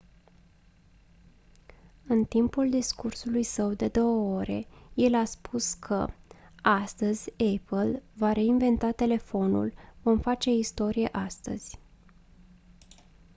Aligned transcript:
în 2.07 2.25
timpul 2.25 2.69
discursului 2.69 3.43
său 3.43 3.73
de 3.73 3.87
2 3.87 4.03
ore 4.05 4.67
el 4.93 5.13
a 5.15 5.25
spus 5.25 5.73
că 5.73 6.07
«astăzi 6.61 7.31
apple 7.53 8.03
va 8.13 8.31
reinventa 8.31 8.91
telefonul 8.91 9.73
vom 10.01 10.19
face 10.19 10.49
istorie 10.49 11.09
astăzi». 11.11 11.79